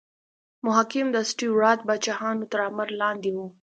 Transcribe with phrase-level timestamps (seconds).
[0.65, 3.47] محاکم د سټیورات پاچاهانو تر امر لاندې وو.